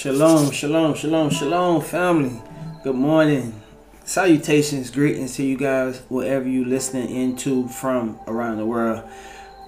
Shalom, 0.00 0.50
shalom, 0.50 0.94
shalom, 0.94 1.28
shalom, 1.28 1.82
family. 1.82 2.40
Good 2.82 2.94
morning. 2.94 3.60
Salutations, 4.02 4.90
greetings 4.90 5.36
to 5.36 5.42
you 5.42 5.58
guys, 5.58 6.00
wherever 6.08 6.48
you 6.48 6.64
listening 6.64 7.14
into 7.14 7.68
from 7.68 8.18
around 8.26 8.56
the 8.56 8.64
world. 8.64 9.06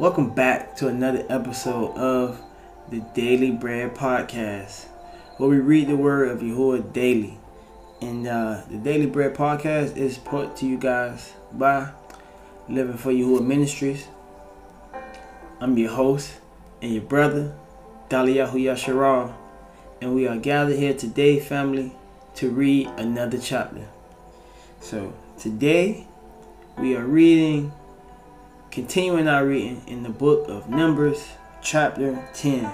Welcome 0.01 0.31
back 0.31 0.75
to 0.77 0.89
another 0.89 1.27
episode 1.29 1.99
of 1.99 2.41
the 2.89 3.01
Daily 3.13 3.51
Bread 3.51 3.95
Podcast, 3.95 4.87
where 5.37 5.51
we 5.51 5.59
read 5.59 5.89
the 5.89 5.99
word 5.99 6.31
of 6.31 6.41
Yahuwah 6.41 6.95
daily. 6.95 7.39
And 8.01 8.27
uh, 8.27 8.63
the 8.71 8.79
Daily 8.79 9.05
Bread 9.05 9.35
Podcast 9.35 9.99
is 9.99 10.17
put 10.17 10.57
to 10.57 10.67
you 10.67 10.79
guys 10.79 11.35
by 11.53 11.91
Living 12.71 12.97
for 12.97 13.13
Yahuah 13.13 13.45
Ministries. 13.45 14.07
I'm 15.61 15.77
your 15.77 15.91
host 15.91 16.33
and 16.81 16.91
your 16.91 17.03
brother, 17.03 17.55
Dalayahu 18.09 18.55
Yasharal 18.55 19.35
and 20.03 20.17
we 20.17 20.27
are 20.27 20.37
gathered 20.37 20.77
here 20.77 20.93
today, 20.93 21.39
family, 21.39 21.93
to 22.35 22.51
read 22.51 22.89
another 22.97 23.39
chapter. 23.39 23.87
So 24.81 25.13
today 25.39 26.09
we 26.77 26.97
are 26.97 27.05
reading, 27.05 27.71
continuing 28.73 29.29
our 29.29 29.47
reading 29.47 29.81
in 29.87 30.03
the 30.03 30.09
book 30.09 30.49
of 30.49 30.69
Numbers, 30.69 31.25
chapter 31.63 32.21
10. 32.35 32.69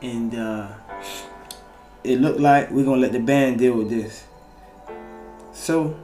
And 0.00 0.34
uh, 0.34 0.68
it 2.02 2.18
looked 2.18 2.40
like 2.40 2.70
we're 2.70 2.86
going 2.86 3.02
to 3.02 3.06
let 3.06 3.12
the 3.12 3.20
band 3.20 3.58
deal 3.58 3.76
with 3.76 3.90
this. 3.90 4.24
So 5.52 5.94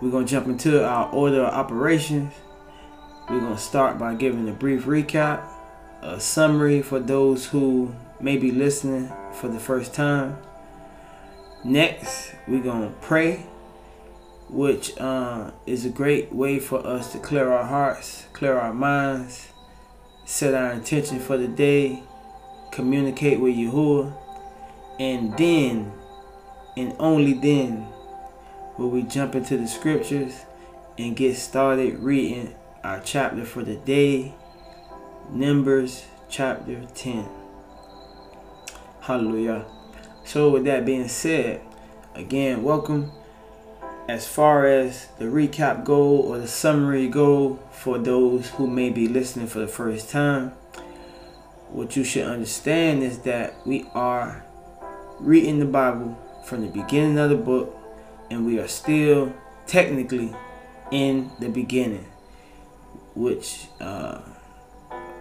we're 0.00 0.10
going 0.10 0.24
to 0.24 0.30
jump 0.30 0.46
into 0.46 0.82
our 0.82 1.12
order 1.12 1.42
of 1.42 1.52
operations. 1.52 2.32
We're 3.28 3.40
going 3.40 3.56
to 3.56 3.60
start 3.60 3.98
by 3.98 4.14
giving 4.14 4.48
a 4.48 4.52
brief 4.52 4.86
recap, 4.86 5.46
a 6.00 6.18
summary 6.18 6.80
for 6.80 6.98
those 6.98 7.44
who 7.44 7.94
may 8.20 8.36
be 8.36 8.50
listening 8.50 9.12
for 9.32 9.48
the 9.48 9.58
first 9.58 9.94
time. 9.94 10.38
Next, 11.64 12.32
we're 12.46 12.62
going 12.62 12.88
to 12.88 12.94
pray, 13.00 13.46
which 14.48 14.96
uh, 14.98 15.50
is 15.66 15.84
a 15.84 15.90
great 15.90 16.32
way 16.32 16.58
for 16.58 16.84
us 16.86 17.12
to 17.12 17.18
clear 17.18 17.50
our 17.50 17.64
hearts, 17.64 18.26
clear 18.32 18.58
our 18.58 18.72
minds, 18.72 19.48
set 20.24 20.54
our 20.54 20.72
intention 20.72 21.18
for 21.18 21.36
the 21.36 21.48
day, 21.48 22.02
communicate 22.72 23.40
with 23.40 23.54
Yahuwah, 23.56 24.14
and 24.98 25.36
then, 25.36 25.92
and 26.76 26.94
only 26.98 27.32
then, 27.32 27.86
will 28.78 28.90
we 28.90 29.02
jump 29.02 29.34
into 29.34 29.56
the 29.56 29.66
scriptures 29.66 30.44
and 30.98 31.16
get 31.16 31.36
started 31.36 31.98
reading 31.98 32.54
our 32.82 33.00
chapter 33.00 33.44
for 33.44 33.62
the 33.62 33.76
day, 33.76 34.34
Numbers 35.30 36.06
chapter 36.28 36.86
10. 36.94 37.45
Hallelujah. 39.06 39.64
So, 40.24 40.50
with 40.50 40.64
that 40.64 40.84
being 40.84 41.06
said, 41.06 41.60
again, 42.16 42.64
welcome. 42.64 43.12
As 44.08 44.26
far 44.26 44.66
as 44.66 45.06
the 45.20 45.26
recap 45.26 45.84
go 45.84 46.02
or 46.16 46.38
the 46.38 46.48
summary 46.48 47.06
go 47.06 47.60
for 47.70 47.98
those 47.98 48.50
who 48.50 48.66
may 48.66 48.90
be 48.90 49.06
listening 49.06 49.46
for 49.46 49.60
the 49.60 49.68
first 49.68 50.10
time, 50.10 50.48
what 51.70 51.94
you 51.94 52.02
should 52.02 52.26
understand 52.26 53.04
is 53.04 53.20
that 53.20 53.54
we 53.64 53.86
are 53.94 54.44
reading 55.20 55.60
the 55.60 55.66
Bible 55.66 56.18
from 56.44 56.62
the 56.62 56.68
beginning 56.68 57.16
of 57.16 57.30
the 57.30 57.36
book, 57.36 57.78
and 58.28 58.44
we 58.44 58.58
are 58.58 58.66
still 58.66 59.32
technically 59.68 60.34
in 60.90 61.30
the 61.38 61.48
beginning, 61.48 62.06
which 63.14 63.68
uh, 63.80 64.20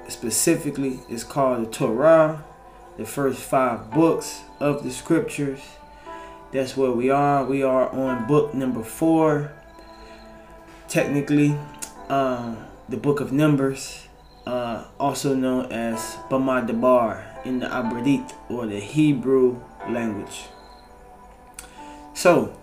specifically 0.07 1.01
is 1.07 1.23
called 1.23 1.67
the 1.67 1.69
Torah 1.69 2.43
the 2.97 3.05
first 3.05 3.39
five 3.39 3.91
books 3.91 4.41
of 4.59 4.83
the 4.83 4.91
scriptures. 4.91 5.59
That's 6.51 6.77
where 6.77 6.91
we 6.91 7.09
are. 7.09 7.43
We 7.45 7.63
are 7.63 7.89
on 7.89 8.27
book 8.27 8.53
number 8.53 8.83
four. 8.83 9.51
Technically, 10.87 11.57
um, 12.09 12.57
the 12.87 12.97
book 12.97 13.19
of 13.19 13.31
Numbers, 13.31 14.07
uh, 14.45 14.85
also 14.99 15.33
known 15.33 15.71
as 15.71 15.99
B'madabar 16.29 17.45
in 17.45 17.59
the 17.59 17.65
Abradit 17.65 18.31
or 18.49 18.67
the 18.67 18.79
Hebrew 18.79 19.59
language. 19.89 20.45
So, 22.13 22.55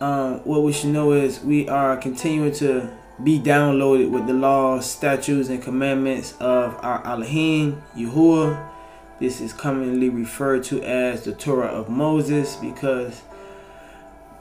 um, 0.00 0.40
what 0.44 0.62
we 0.62 0.72
should 0.72 0.90
know 0.90 1.12
is 1.12 1.40
we 1.40 1.68
are 1.68 1.96
continuing 1.96 2.52
to 2.54 2.90
be 3.22 3.38
downloaded 3.38 4.10
with 4.10 4.26
the 4.26 4.32
laws, 4.32 4.88
statutes, 4.88 5.48
and 5.48 5.62
commandments 5.62 6.34
of 6.40 6.78
our 6.82 7.04
Elohim, 7.06 7.82
Yahuwah, 7.96 8.68
this 9.20 9.40
is 9.42 9.52
commonly 9.52 10.08
referred 10.08 10.64
to 10.64 10.82
as 10.82 11.24
the 11.24 11.32
Torah 11.32 11.68
of 11.68 11.90
Moses 11.90 12.56
because 12.56 13.20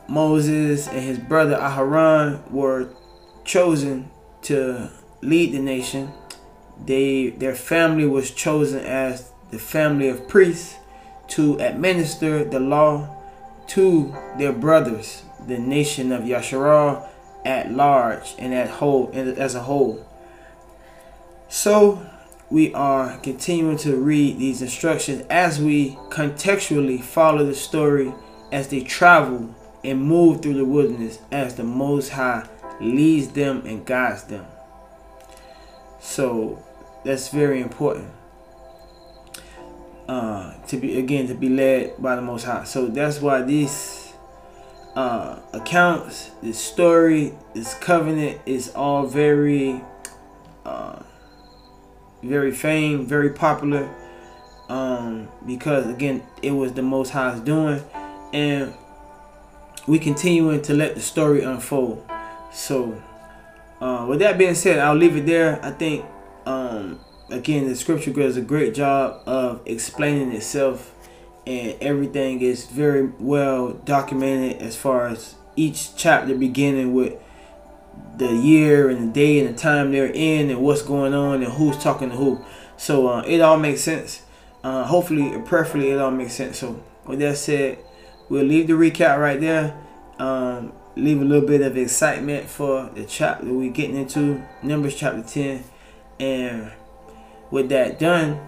Moses 0.07 0.87
and 0.87 1.01
his 1.01 1.19
brother 1.19 1.57
Aharon 1.57 2.49
were 2.49 2.89
chosen 3.43 4.09
to 4.43 4.89
lead 5.21 5.51
the 5.51 5.59
nation. 5.59 6.13
They 6.83 7.31
their 7.31 7.55
family 7.55 8.05
was 8.05 8.31
chosen 8.31 8.79
as 8.79 9.31
the 9.51 9.59
family 9.59 10.07
of 10.07 10.29
priests 10.29 10.75
to 11.29 11.57
administer 11.59 12.45
the 12.45 12.61
law 12.61 13.17
to 13.67 14.15
their 14.37 14.53
brothers, 14.53 15.23
the 15.45 15.59
nation 15.59 16.13
of 16.13 16.23
Yasharal 16.23 17.05
at 17.45 17.71
large 17.71 18.33
and 18.39 18.53
at 18.53 18.69
whole 18.69 19.11
as 19.13 19.55
a 19.55 19.61
whole. 19.61 20.05
So 21.49 22.08
we 22.49 22.73
are 22.73 23.17
continuing 23.19 23.77
to 23.77 23.95
read 23.95 24.39
these 24.39 24.61
instructions 24.61 25.23
as 25.29 25.61
we 25.61 25.91
contextually 26.09 27.01
follow 27.01 27.45
the 27.45 27.53
story 27.53 28.13
as 28.51 28.69
they 28.69 28.81
travel 28.81 29.55
and 29.83 30.01
move 30.01 30.41
through 30.41 30.55
the 30.55 30.65
wilderness 30.65 31.19
as 31.31 31.55
the 31.55 31.63
Most 31.63 32.09
High 32.09 32.47
leads 32.81 33.29
them 33.29 33.65
and 33.65 33.85
guides 33.85 34.23
them. 34.23 34.45
So 35.99 36.63
that's 37.03 37.29
very 37.29 37.61
important. 37.61 38.09
Uh, 40.07 40.55
to 40.65 40.77
be 40.77 40.97
again 40.97 41.27
to 41.27 41.35
be 41.35 41.49
led 41.49 42.01
by 42.01 42.15
the 42.15 42.21
Most 42.21 42.45
High. 42.45 42.63
So 42.63 42.87
that's 42.87 43.21
why 43.21 43.43
these 43.43 44.13
uh, 44.95 45.37
accounts, 45.53 46.31
this 46.41 46.57
story, 46.57 47.33
this 47.53 47.75
covenant 47.75 48.41
is 48.47 48.69
all 48.73 49.05
very 49.05 49.81
uh, 50.65 51.03
very 52.21 52.51
famed, 52.51 53.07
very 53.07 53.31
popular. 53.31 53.89
Um, 54.69 55.29
because 55.47 55.87
again, 55.87 56.23
it 56.43 56.51
was 56.51 56.73
the 56.73 56.83
Most 56.83 57.09
High's 57.09 57.39
doing, 57.39 57.81
and 58.33 58.73
we 59.87 59.97
continuing 59.97 60.61
to 60.63 60.73
let 60.75 60.93
the 60.93 61.01
story 61.01 61.41
unfold. 61.41 62.07
So, 62.51 63.01
uh, 63.81 64.05
with 64.07 64.19
that 64.19 64.37
being 64.37 64.53
said, 64.53 64.77
I'll 64.77 64.95
leave 64.95 65.15
it 65.15 65.25
there. 65.25 65.59
I 65.65 65.71
think, 65.71 66.05
um, 66.45 66.99
again, 67.31 67.67
the 67.67 67.75
scripture 67.75 68.11
does 68.11 68.37
a 68.37 68.41
great 68.41 68.75
job 68.75 69.23
of 69.25 69.61
explaining 69.65 70.31
itself, 70.33 70.93
and 71.47 71.75
everything 71.81 72.41
is 72.41 72.67
very 72.67 73.07
well 73.19 73.73
documented 73.73 74.61
as 74.61 74.75
far 74.75 75.07
as 75.07 75.33
each 75.55 75.95
chapter 75.95 76.35
beginning 76.35 76.93
with 76.93 77.19
the 78.17 78.33
year 78.33 78.89
and 78.89 79.09
the 79.09 79.13
day 79.13 79.39
and 79.39 79.55
the 79.55 79.59
time 79.59 79.91
they're 79.91 80.11
in 80.13 80.49
and 80.49 80.61
what's 80.61 80.81
going 80.81 81.13
on 81.13 81.41
and 81.41 81.53
who's 81.53 81.77
talking 81.77 82.09
to 82.09 82.15
who. 82.15 82.43
So 82.77 83.07
uh, 83.07 83.23
it 83.25 83.41
all 83.41 83.57
makes 83.57 83.81
sense. 83.81 84.23
Uh, 84.63 84.83
hopefully, 84.83 85.41
preferably, 85.45 85.91
it 85.91 85.99
all 85.99 86.11
makes 86.11 86.33
sense. 86.33 86.59
So 86.59 86.83
with 87.05 87.19
that 87.19 87.37
said, 87.37 87.79
we'll 88.27 88.45
leave 88.45 88.67
the 88.67 88.73
recap 88.73 89.17
right 89.19 89.39
there. 89.39 89.77
Um, 90.17 90.73
leave 90.95 91.21
a 91.21 91.25
little 91.25 91.47
bit 91.47 91.61
of 91.61 91.77
excitement 91.77 92.49
for 92.49 92.89
the 92.93 93.05
chapter 93.05 93.45
we're 93.45 93.71
getting 93.71 93.95
into, 93.95 94.43
Numbers 94.61 94.95
chapter 94.95 95.23
10. 95.23 95.63
And 96.19 96.71
with 97.51 97.69
that 97.69 97.99
done, 97.99 98.39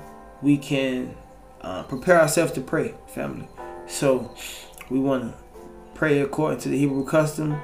we 0.41 0.57
can 0.57 1.15
uh, 1.61 1.83
prepare 1.83 2.19
ourselves 2.19 2.51
to 2.53 2.61
pray, 2.61 2.93
family. 3.07 3.47
So 3.87 4.35
we 4.89 4.99
want 4.99 5.31
to 5.31 5.37
pray 5.93 6.19
according 6.19 6.59
to 6.61 6.69
the 6.69 6.77
Hebrew 6.77 7.05
custom 7.05 7.59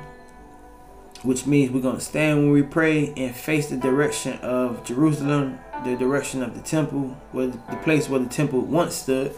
which 1.23 1.45
means 1.45 1.71
we're 1.71 1.81
going 1.81 1.95
to 1.95 2.01
stand 2.01 2.37
when 2.37 2.51
we 2.51 2.61
pray 2.61 3.13
and 3.17 3.35
face 3.35 3.69
the 3.69 3.77
direction 3.77 4.33
of 4.39 4.83
Jerusalem, 4.83 5.59
the 5.83 5.95
direction 5.95 6.43
of 6.43 6.53
the 6.55 6.61
temple, 6.61 7.17
where 7.31 7.47
the 7.47 7.79
place 7.83 8.07
where 8.07 8.19
the 8.19 8.29
temple 8.29 8.61
once 8.61 8.95
stood, 8.95 9.37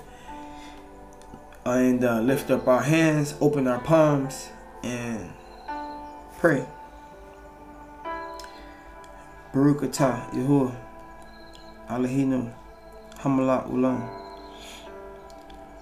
and 1.66 2.04
uh, 2.04 2.20
lift 2.22 2.52
up 2.52 2.68
our 2.68 2.82
hands, 2.82 3.36
open 3.40 3.68
our 3.68 3.80
palms, 3.80 4.50
and 4.84 5.32
pray. 6.38 6.66
Baruch 9.54 9.82
atah 9.82 10.30
Yahuwah 10.32 10.76
Eloheinu 11.90 12.54
Hamalat 13.18 13.70
Ulam. 13.72 14.16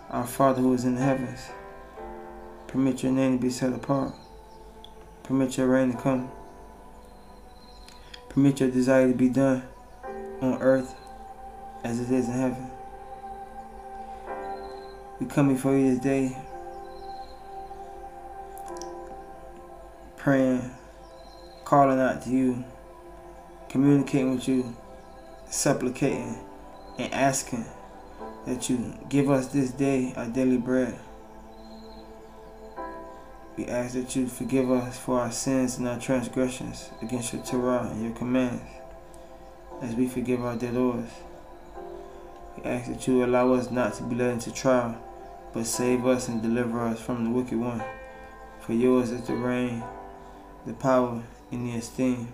Our 0.09 0.25
Father 0.25 0.61
who 0.61 0.73
is 0.73 0.85
in 0.85 0.95
the 0.95 1.01
heavens, 1.01 1.49
permit 2.67 3.03
your 3.03 3.11
name 3.11 3.37
to 3.37 3.41
be 3.41 3.49
set 3.49 3.73
apart 3.73 4.13
Permit 5.27 5.57
your 5.57 5.67
reign 5.67 5.91
to 5.91 5.97
come. 5.97 6.31
Permit 8.29 8.61
your 8.61 8.71
desire 8.71 9.11
to 9.11 9.13
be 9.13 9.27
done 9.27 9.61
on 10.39 10.61
earth 10.61 10.95
as 11.83 11.99
it 11.99 12.09
is 12.09 12.29
in 12.29 12.33
heaven. 12.33 12.71
We 15.19 15.25
come 15.25 15.53
before 15.53 15.75
you 15.75 15.89
this 15.89 15.99
day 15.99 16.37
praying, 20.15 20.71
calling 21.65 21.99
out 21.99 22.21
to 22.23 22.29
you, 22.29 22.63
communicating 23.67 24.33
with 24.33 24.47
you, 24.47 24.75
supplicating, 25.49 26.37
and 26.97 27.13
asking 27.13 27.65
that 28.45 28.69
you 28.69 28.93
give 29.09 29.29
us 29.29 29.47
this 29.47 29.71
day 29.71 30.13
our 30.15 30.27
daily 30.27 30.57
bread. 30.57 30.97
We 33.57 33.65
ask 33.65 33.95
that 33.95 34.15
you 34.15 34.27
forgive 34.27 34.69
us 34.69 34.99
for 34.99 35.19
our 35.19 35.31
sins 35.31 35.79
and 35.79 35.87
our 35.87 35.97
transgressions 35.99 36.91
against 37.01 37.33
your 37.33 37.41
Torah 37.43 37.89
and 37.91 38.03
your 38.03 38.13
commands, 38.13 38.61
as 39.81 39.95
we 39.95 40.07
forgive 40.07 40.45
our 40.45 40.55
debtors. 40.55 41.09
We 42.55 42.63
ask 42.63 42.87
that 42.87 43.07
you 43.07 43.25
allow 43.25 43.53
us 43.53 43.71
not 43.71 43.95
to 43.95 44.03
be 44.03 44.13
led 44.13 44.33
into 44.33 44.53
trial, 44.53 44.95
but 45.53 45.65
save 45.65 46.05
us 46.05 46.27
and 46.27 46.39
deliver 46.39 46.79
us 46.81 47.01
from 47.01 47.23
the 47.23 47.31
wicked 47.31 47.57
one. 47.57 47.81
For 48.59 48.73
yours 48.73 49.09
is 49.09 49.25
the 49.25 49.33
reign, 49.33 49.83
the 50.67 50.73
power, 50.73 51.23
and 51.51 51.65
the 51.65 51.77
esteem, 51.77 52.27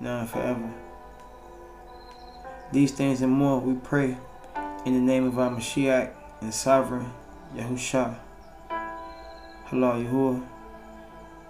now 0.00 0.20
and 0.20 0.28
forever. 0.28 0.70
These 2.72 2.92
things 2.92 3.22
and 3.22 3.32
more 3.32 3.58
we 3.58 3.74
pray 3.74 4.18
in 4.84 4.92
the 4.92 5.00
name 5.00 5.26
of 5.26 5.38
our 5.38 5.50
Mashiach 5.50 6.12
and 6.42 6.52
Sovereign 6.52 7.10
Yahusha. 7.56 8.18
Halal 9.70 10.04
Yahuwah, 10.04 10.46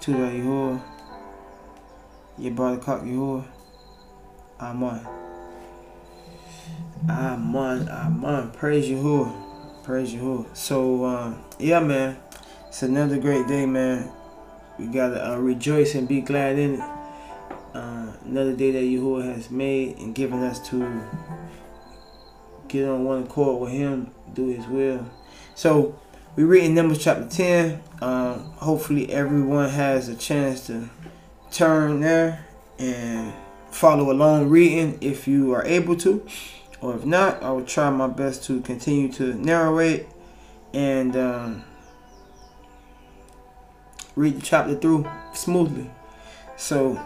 Tuda 0.01 0.31
Yahuwah, 0.31 0.81
Yebarakak 2.39 3.03
Yahuwah, 3.03 3.45
Amen. 4.61 5.01
Amen, 7.11 7.89
Amen. 7.89 8.51
Praise 8.53 8.89
Yahuwah. 8.89 9.83
Praise 9.83 10.15
Yahuwah. 10.15 10.57
So, 10.57 11.05
uh, 11.05 11.35
yeah, 11.59 11.81
man. 11.81 12.17
It's 12.69 12.83
another 12.83 13.19
great 13.19 13.47
day, 13.47 13.67
man. 13.67 14.11
We 14.79 14.87
gotta 14.87 15.33
uh, 15.33 15.37
rejoice 15.37 15.95
and 15.97 16.09
be 16.09 16.21
glad 16.21 16.59
in 16.59 16.75
it. 16.75 16.81
Uh, 17.75 18.13
another 18.25 18.55
day 18.55 18.71
that 18.71 18.85
Yahuwah 18.85 19.35
has 19.35 19.51
made 19.51 19.99
and 19.99 20.15
given 20.15 20.43
us 20.43 20.67
to 20.71 21.03
get 22.69 22.89
on 22.89 23.05
one 23.05 23.25
accord 23.25 23.61
with 23.61 23.73
Him, 23.73 24.13
do 24.33 24.49
His 24.49 24.67
will. 24.69 25.05
So, 25.55 25.99
we 26.37 26.43
read 26.43 26.65
in 26.65 26.75
Numbers 26.75 26.99
chapter 26.99 27.27
10. 27.27 27.81
Um, 28.03 28.41
hopefully, 28.57 29.13
everyone 29.13 29.69
has 29.69 30.09
a 30.09 30.17
chance 30.17 30.67
to 30.67 30.89
turn 31.53 32.01
there 32.01 32.45
and 32.79 33.33
follow 33.71 34.11
along 34.11 34.49
reading 34.49 34.99
if 35.01 35.29
you 35.29 35.53
are 35.55 35.65
able 35.65 35.97
to. 35.99 36.27
Or 36.81 36.97
if 36.97 37.05
not, 37.05 37.41
I 37.43 37.53
will 37.53 37.65
try 37.65 37.89
my 37.91 38.09
best 38.09 38.45
to 38.45 38.61
continue 38.63 39.13
to 39.13 39.35
narrate 39.35 40.07
and 40.73 41.17
um, 41.17 41.65
read 44.17 44.37
the 44.39 44.43
chapter 44.43 44.75
through 44.75 45.09
smoothly. 45.35 45.89
So, 46.57 47.01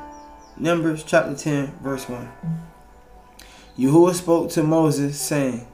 Numbers 0.56 1.04
chapter 1.04 1.34
10, 1.36 1.80
verse 1.82 2.08
1. 2.08 2.28
Yahuwah 3.78 4.14
spoke 4.14 4.50
to 4.52 4.62
Moses, 4.62 5.20
saying, 5.20 5.68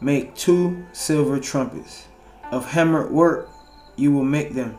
Make 0.00 0.34
two 0.34 0.86
silver 0.92 1.38
trumpets 1.38 2.07
of 2.50 2.66
hammered 2.66 3.10
work 3.10 3.50
you 3.96 4.12
will 4.12 4.24
make 4.24 4.54
them. 4.54 4.78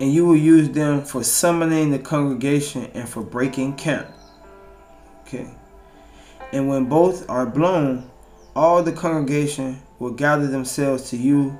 And 0.00 0.12
you 0.12 0.24
will 0.24 0.36
use 0.36 0.70
them 0.70 1.04
for 1.04 1.22
summoning 1.22 1.90
the 1.90 1.98
congregation 1.98 2.90
and 2.94 3.08
for 3.08 3.22
breaking 3.22 3.76
camp. 3.76 4.08
Okay. 5.22 5.46
And 6.52 6.68
when 6.68 6.86
both 6.86 7.28
are 7.28 7.46
blown, 7.46 8.10
all 8.56 8.82
the 8.82 8.92
congregation 8.92 9.80
will 9.98 10.12
gather 10.12 10.46
themselves 10.46 11.10
to 11.10 11.16
you 11.16 11.56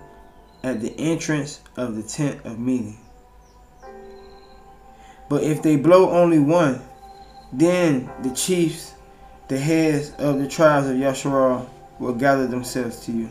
at 0.62 0.80
the 0.80 0.98
entrance 0.98 1.60
of 1.76 1.96
the 1.96 2.02
tent 2.02 2.44
of 2.44 2.58
meeting. 2.58 2.98
But 5.28 5.44
if 5.44 5.62
they 5.62 5.76
blow 5.76 6.10
only 6.10 6.40
one, 6.40 6.80
then 7.52 8.10
the 8.22 8.30
chiefs, 8.30 8.94
the 9.48 9.58
heads 9.58 10.12
of 10.18 10.38
the 10.38 10.48
tribes 10.48 10.88
of 10.88 10.96
Yasharal, 10.96 11.68
will 11.98 12.14
gather 12.14 12.46
themselves 12.46 13.04
to 13.06 13.12
you. 13.12 13.28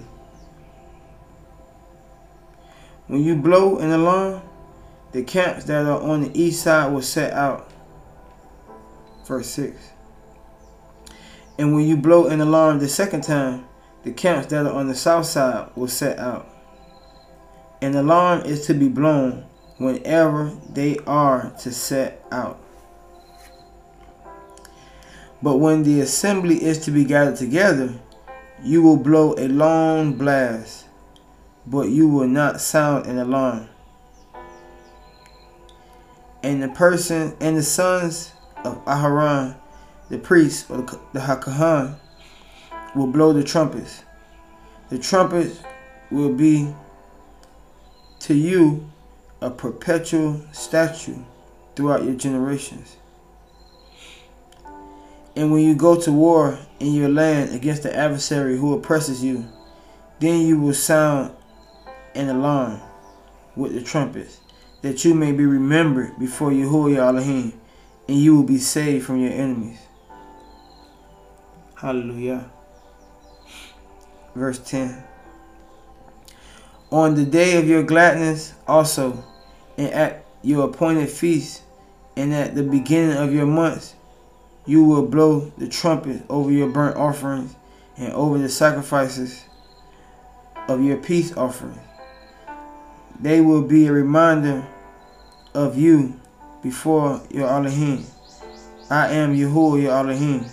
When 3.09 3.23
you 3.23 3.35
blow 3.35 3.79
an 3.79 3.89
alarm, 3.89 4.43
the 5.13 5.23
camps 5.23 5.63
that 5.63 5.83
are 5.87 5.99
on 5.99 6.21
the 6.21 6.39
east 6.39 6.61
side 6.61 6.93
will 6.93 7.01
set 7.01 7.33
out. 7.33 7.71
Verse 9.25 9.47
6. 9.47 9.75
And 11.57 11.73
when 11.73 11.87
you 11.87 11.97
blow 11.97 12.27
an 12.27 12.39
alarm 12.39 12.77
the 12.77 12.87
second 12.87 13.23
time, 13.23 13.65
the 14.03 14.11
camps 14.11 14.45
that 14.49 14.67
are 14.67 14.71
on 14.71 14.87
the 14.87 14.93
south 14.93 15.25
side 15.25 15.71
will 15.75 15.87
set 15.87 16.19
out. 16.19 16.47
An 17.81 17.95
alarm 17.95 18.41
is 18.41 18.67
to 18.67 18.75
be 18.75 18.87
blown 18.87 19.43
whenever 19.79 20.55
they 20.71 20.99
are 21.07 21.51
to 21.61 21.71
set 21.71 22.23
out. 22.31 22.61
But 25.41 25.57
when 25.57 25.81
the 25.81 26.01
assembly 26.01 26.63
is 26.63 26.77
to 26.85 26.91
be 26.91 27.05
gathered 27.05 27.37
together, 27.37 27.91
you 28.61 28.83
will 28.83 28.97
blow 28.97 29.33
a 29.35 29.47
long 29.47 30.13
blast 30.13 30.88
but 31.69 31.89
you 31.89 32.07
will 32.07 32.27
not 32.27 32.59
sound 32.59 33.05
an 33.05 33.19
alarm. 33.19 33.69
And 36.41 36.63
the 36.63 36.69
person 36.69 37.35
and 37.39 37.57
the 37.57 37.63
sons 37.63 38.31
of 38.63 38.83
Aharon, 38.85 39.55
the 40.09 40.17
priest 40.17 40.69
or 40.71 40.77
the 41.13 41.19
Hakahan, 41.19 41.95
will 42.95 43.07
blow 43.07 43.33
the 43.33 43.43
trumpets. 43.43 44.03
The 44.89 44.97
trumpets 44.97 45.59
will 46.09 46.33
be 46.33 46.73
to 48.21 48.33
you 48.33 48.89
a 49.39 49.51
perpetual 49.51 50.41
statue 50.51 51.19
throughout 51.75 52.03
your 52.03 52.15
generations. 52.15 52.95
And 55.35 55.51
when 55.51 55.63
you 55.63 55.75
go 55.75 56.01
to 56.01 56.11
war 56.11 56.57
in 56.79 56.93
your 56.95 57.09
land 57.09 57.53
against 57.53 57.83
the 57.83 57.95
adversary 57.95 58.57
who 58.57 58.73
oppresses 58.73 59.23
you, 59.23 59.45
then 60.19 60.41
you 60.41 60.59
will 60.59 60.73
sound 60.73 61.33
an 62.19 62.29
alarm 62.29 62.81
with 63.55 63.73
the 63.73 63.81
trumpets, 63.81 64.41
that 64.81 65.05
you 65.05 65.13
may 65.13 65.31
be 65.31 65.45
remembered 65.45 66.19
before 66.19 66.51
Yahuwah 66.51 66.97
Elohim, 66.97 67.53
and 68.07 68.17
you 68.17 68.35
will 68.35 68.43
be 68.43 68.57
saved 68.57 69.05
from 69.05 69.21
your 69.21 69.31
enemies. 69.31 69.79
Hallelujah. 71.75 72.51
Verse 74.35 74.59
10. 74.59 75.01
On 76.91 77.15
the 77.15 77.25
day 77.25 77.57
of 77.57 77.67
your 77.67 77.83
gladness 77.83 78.53
also, 78.67 79.23
and 79.77 79.93
at 79.93 80.25
your 80.41 80.67
appointed 80.67 81.09
feast, 81.09 81.63
and 82.17 82.33
at 82.33 82.53
the 82.53 82.63
beginning 82.63 83.15
of 83.15 83.33
your 83.33 83.45
months, 83.45 83.95
you 84.65 84.83
will 84.83 85.05
blow 85.05 85.51
the 85.57 85.69
trumpet 85.69 86.21
over 86.29 86.51
your 86.51 86.67
burnt 86.67 86.97
offerings 86.97 87.55
and 87.97 88.11
over 88.11 88.37
the 88.37 88.49
sacrifices 88.49 89.45
of 90.67 90.83
your 90.83 90.97
peace 90.97 91.35
offerings 91.37 91.79
they 93.19 93.41
will 93.41 93.61
be 93.61 93.87
a 93.87 93.91
reminder 93.91 94.65
of 95.53 95.77
you 95.77 96.19
before 96.61 97.21
your 97.29 97.49
Elohim. 97.49 98.05
I 98.89 99.09
am 99.09 99.35
Yahuwah 99.35 99.81
your 99.81 99.91
Elohim. 99.91 100.45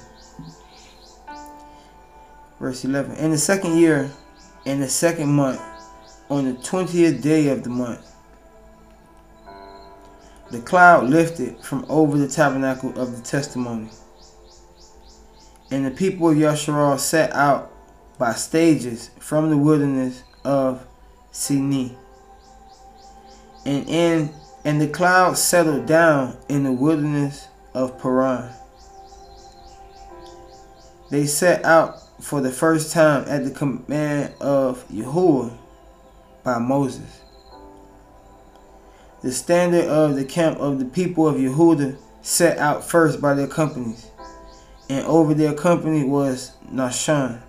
Verse 2.58 2.84
11. 2.84 3.16
In 3.16 3.30
the 3.30 3.38
second 3.38 3.78
year, 3.78 4.10
in 4.64 4.80
the 4.80 4.88
second 4.88 5.28
month, 5.28 5.60
on 6.28 6.44
the 6.44 6.54
20th 6.54 7.22
day 7.22 7.48
of 7.48 7.62
the 7.62 7.70
month, 7.70 8.14
the 10.50 10.60
cloud 10.60 11.08
lifted 11.08 11.58
from 11.60 11.84
over 11.88 12.18
the 12.18 12.28
tabernacle 12.28 12.98
of 12.98 13.16
the 13.16 13.22
testimony. 13.22 13.90
And 15.70 15.84
the 15.84 15.90
people 15.90 16.30
of 16.30 16.36
Yasharal 16.36 16.98
set 16.98 17.32
out 17.32 17.72
by 18.18 18.32
stages 18.32 19.10
from 19.18 19.50
the 19.50 19.56
wilderness 19.56 20.22
of 20.44 20.86
Sinai 21.32 21.90
and 23.66 23.88
in 23.88 24.30
and 24.64 24.80
the 24.80 24.88
clouds 24.88 25.42
settled 25.42 25.86
down 25.86 26.36
in 26.48 26.62
the 26.62 26.72
wilderness 26.72 27.48
of 27.74 28.00
Paran. 28.00 28.50
They 31.10 31.26
set 31.26 31.64
out 31.64 32.00
for 32.22 32.40
the 32.40 32.50
first 32.50 32.92
time 32.92 33.24
at 33.28 33.44
the 33.44 33.50
command 33.50 34.34
of 34.40 34.88
Yahuwah 34.88 35.56
by 36.42 36.58
Moses. 36.58 37.22
The 39.22 39.32
standard 39.32 39.86
of 39.86 40.16
the 40.16 40.24
camp 40.24 40.58
of 40.58 40.78
the 40.78 40.84
people 40.84 41.28
of 41.28 41.36
Yehuda 41.36 41.96
set 42.22 42.58
out 42.58 42.84
first 42.84 43.20
by 43.20 43.34
their 43.34 43.46
companies, 43.46 44.06
and 44.88 45.04
over 45.06 45.34
their 45.34 45.54
company 45.54 46.04
was 46.04 46.52
Nahshon, 46.72 47.40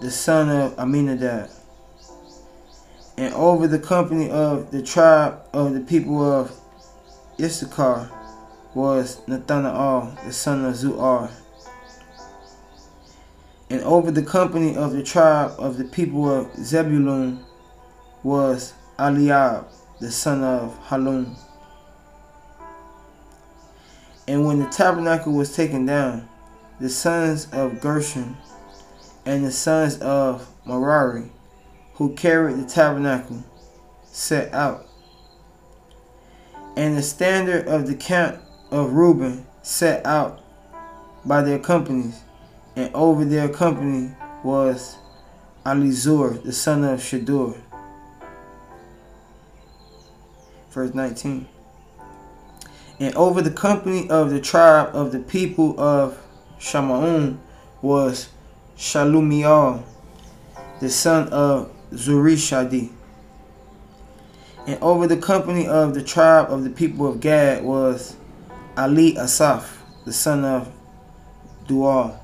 the 0.00 0.10
son 0.10 0.48
of 0.48 0.74
Aminadab 0.78 1.50
and 3.16 3.34
over 3.34 3.66
the 3.66 3.78
company 3.78 4.30
of 4.30 4.70
the 4.70 4.82
tribe 4.82 5.40
of 5.52 5.74
the 5.74 5.80
people 5.80 6.22
of 6.22 6.52
Issachar 7.38 8.10
was 8.74 9.20
Nathanael, 9.26 10.16
the 10.24 10.32
son 10.32 10.64
of 10.64 10.74
Zuar. 10.74 11.30
And 13.68 13.80
over 13.82 14.10
the 14.10 14.22
company 14.22 14.76
of 14.76 14.92
the 14.92 15.02
tribe 15.02 15.52
of 15.58 15.76
the 15.76 15.84
people 15.84 16.30
of 16.30 16.54
Zebulun 16.56 17.44
was 18.22 18.74
Eliab, 18.98 19.66
the 20.00 20.10
son 20.10 20.42
of 20.42 20.78
Halum. 20.88 21.36
And 24.28 24.46
when 24.46 24.60
the 24.60 24.68
tabernacle 24.68 25.32
was 25.32 25.54
taken 25.54 25.84
down, 25.84 26.28
the 26.80 26.88
sons 26.88 27.48
of 27.52 27.80
Gershon 27.80 28.36
and 29.26 29.44
the 29.44 29.52
sons 29.52 29.98
of 29.98 30.48
Merari, 30.64 31.30
who 31.94 32.14
carried 32.14 32.56
the 32.56 32.66
tabernacle, 32.66 33.44
set 34.04 34.52
out. 34.52 34.86
And 36.76 36.96
the 36.96 37.02
standard 37.02 37.68
of 37.68 37.86
the 37.86 37.94
camp 37.94 38.40
of 38.70 38.92
Reuben 38.92 39.46
set 39.62 40.04
out 40.06 40.40
by 41.24 41.42
their 41.42 41.58
companies, 41.58 42.20
and 42.74 42.92
over 42.94 43.24
their 43.24 43.48
company 43.48 44.14
was 44.42 44.96
Alizur, 45.64 46.42
the 46.42 46.52
son 46.52 46.82
of 46.82 47.00
Shadur. 47.00 47.60
Verse 50.70 50.94
19. 50.94 51.46
And 52.98 53.14
over 53.14 53.42
the 53.42 53.50
company 53.50 54.08
of 54.08 54.30
the 54.30 54.40
tribe 54.40 54.94
of 54.94 55.12
the 55.12 55.18
people 55.18 55.78
of 55.78 56.18
Shamaun 56.58 57.38
was 57.82 58.28
Shalumiel, 58.76 59.82
the 60.80 60.88
son 60.88 61.28
of 61.28 61.70
Zurishadi. 61.92 62.90
And 64.66 64.80
over 64.80 65.06
the 65.06 65.16
company 65.16 65.66
of 65.66 65.94
the 65.94 66.02
tribe 66.02 66.50
of 66.50 66.64
the 66.64 66.70
people 66.70 67.06
of 67.06 67.20
Gad 67.20 67.64
was 67.64 68.16
Ali 68.76 69.16
Asaph, 69.16 69.82
the 70.04 70.12
son 70.12 70.44
of 70.44 70.72
Dual. 71.66 72.18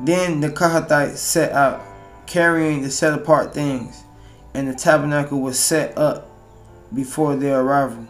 Then 0.00 0.40
the 0.40 0.48
Kohathites 0.48 1.18
set 1.18 1.52
out, 1.52 1.80
carrying 2.26 2.82
the 2.82 2.90
set 2.90 3.14
apart 3.14 3.54
things, 3.54 4.02
and 4.54 4.68
the 4.68 4.74
tabernacle 4.74 5.40
was 5.40 5.58
set 5.58 5.96
up 5.96 6.28
before 6.94 7.36
their 7.36 7.60
arrival. 7.60 8.06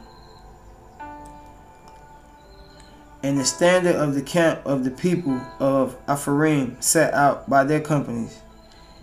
And 3.22 3.38
the 3.38 3.44
standard 3.44 3.94
of 3.94 4.14
the 4.14 4.22
camp 4.22 4.60
of 4.64 4.82
the 4.82 4.90
people 4.90 5.40
of 5.60 5.96
Apharim 6.06 6.82
set 6.82 7.14
out 7.14 7.48
by 7.48 7.62
their 7.62 7.80
companies, 7.80 8.41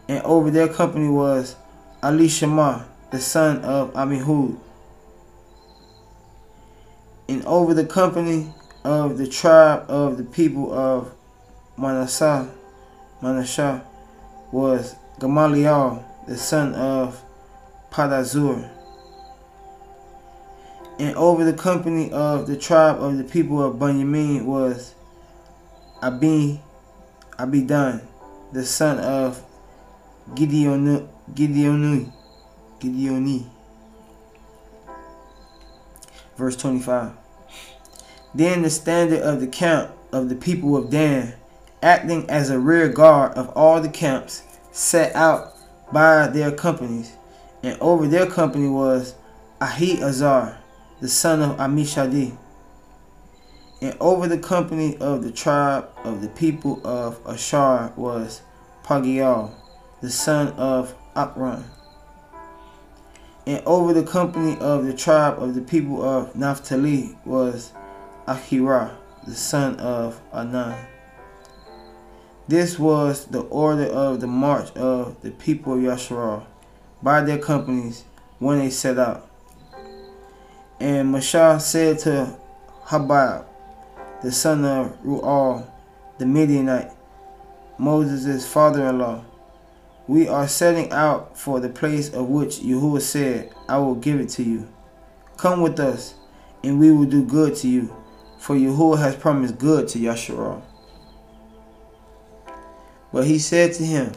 and 0.10 0.24
over 0.24 0.50
their 0.50 0.68
company 0.68 1.08
was 1.08 1.56
Ali 2.02 2.26
Elishama, 2.26 2.84
the 3.12 3.20
son 3.20 3.64
of 3.64 3.94
Amihud. 3.94 4.60
And 7.28 7.46
over 7.46 7.76
the 7.76 7.86
company 7.86 8.52
of 8.84 9.20
the 9.20 9.28
tribe 9.28 9.86
of 9.88 10.18
the 10.18 10.24
people 10.24 10.74
of 10.74 11.14
Manasseh, 11.78 12.50
Manasseh 13.22 13.86
was 14.52 14.96
Gamaliel, 15.20 16.04
the 16.28 16.38
son 16.38 16.74
of 16.74 17.22
Padazur. 17.92 18.68
And 20.98 21.16
over 21.16 21.46
the 21.46 21.54
company 21.54 22.12
of 22.12 22.48
the 22.48 22.58
tribe 22.58 23.00
of 23.00 23.20
the 23.20 23.24
people 23.24 23.64
of 23.64 23.78
Benjamin 23.78 24.48
was 24.48 24.96
Abi, 26.02 26.60
Abidan, 27.38 28.02
the 28.52 28.66
son 28.66 28.98
of 28.98 29.44
Gideon, 30.36 31.10
Gideoni, 31.34 32.12
Gideoni. 32.80 33.50
Verse 36.38 36.56
25. 36.56 37.12
Then 38.34 38.62
the 38.62 38.70
standard 38.70 39.22
of 39.22 39.42
the 39.42 39.48
camp 39.48 39.92
of 40.12 40.30
the 40.30 40.36
people 40.36 40.78
of 40.78 40.90
Dan, 40.90 41.34
acting 41.82 42.30
as 42.30 42.50
a 42.50 42.60
rear 42.60 42.90
guard 42.90 43.34
of 43.34 43.50
all 43.50 43.82
the 43.82 43.90
camps, 43.90 44.44
set 44.72 45.16
out 45.16 45.56
by 45.92 46.28
their 46.28 46.52
companies, 46.52 47.12
and 47.64 47.78
over 47.82 48.08
their 48.08 48.28
company 48.28 48.68
was 48.68 49.16
Ahiazar, 49.60 50.58
the 51.02 51.08
son 51.08 51.42
of 51.42 51.58
Amishadi. 51.58 52.38
And 53.82 53.96
over 54.00 54.28
the 54.28 54.38
company 54.38 54.98
of 54.98 55.24
the 55.24 55.32
tribe 55.32 55.90
of 56.04 56.22
the 56.22 56.28
people 56.30 56.86
of 56.86 57.20
Ashar 57.26 57.94
was 57.96 58.42
Pagiel, 58.84 59.52
the 60.02 60.10
son 60.10 60.50
of 60.54 60.96
Akron. 61.16 61.64
And 63.46 63.64
over 63.66 63.94
the 63.94 64.04
company 64.04 64.58
of 64.60 64.86
the 64.86 64.94
tribe 64.94 65.42
of 65.42 65.56
the 65.56 65.62
people 65.62 66.04
of 66.04 66.36
Naphtali 66.36 67.18
was 67.26 67.72
Ahira, 68.28 68.96
the 69.26 69.34
son 69.34 69.76
of 69.78 70.22
Anan. 70.32 70.78
This 72.48 72.80
was 72.80 73.26
the 73.26 73.42
order 73.42 73.86
of 73.86 74.22
the 74.22 74.28
march 74.28 74.72
of 74.72 75.22
the 75.22 75.32
people 75.32 75.74
of 75.74 75.80
Yasharal 75.80 76.46
by 77.02 77.22
their 77.22 77.38
companies 77.38 78.04
when 78.40 78.60
they 78.60 78.70
set 78.70 78.98
out. 78.98 79.30
And 80.80 81.14
Mashah 81.14 81.60
said 81.60 82.00
to 82.00 82.38
Habab, 82.86 83.46
the 84.22 84.32
son 84.32 84.66
of 84.66 85.02
Ru'al, 85.04 85.70
the 86.18 86.26
Midianite, 86.26 86.92
Moses' 87.78 88.48
father-in-law, 88.48 89.24
we 90.10 90.28
are 90.28 90.48
setting 90.48 90.92
out 90.92 91.38
for 91.38 91.60
the 91.60 91.70
place 91.70 92.14
of 92.14 92.28
which 92.28 92.58
Yahuwah 92.60 93.02
said, 93.02 93.54
I 93.68 93.78
will 93.78 93.96
give 93.96 94.20
it 94.20 94.30
to 94.30 94.44
you. 94.44 94.68
Come 95.38 95.62
with 95.62 95.80
us, 95.80 96.16
and 96.64 96.80
we 96.80 96.92
will 96.92 97.06
do 97.06 97.24
good 97.24 97.56
to 97.58 97.68
you 97.68 97.96
for 98.40 98.56
Yahuwah 98.56 98.98
has 98.98 99.16
promised 99.16 99.60
good 99.60 99.88
to 99.90 100.00
Yasharal. 100.00 100.62
But 103.12 103.28
he 103.28 103.38
said 103.38 103.74
to 103.74 103.86
him, 103.86 104.14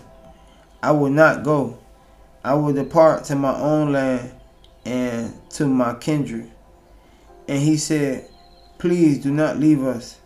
I 0.83 0.93
will 0.93 1.11
not 1.11 1.43
go. 1.43 1.79
I 2.45 2.55
will 2.55 2.73
depart 2.73 3.25
to 3.25 3.37
my 3.37 3.55
own 3.55 3.93
land 3.93 4.33
and 4.85 5.35
to 5.51 5.67
my 5.67 5.95
kindred. 5.95 6.51
And 7.49 7.61
he 7.61 7.77
said, 7.77 8.29
Please 8.79 9.19
do 9.19 9.31
not 9.31 9.59
leave 9.59 9.83
us, 9.83 10.19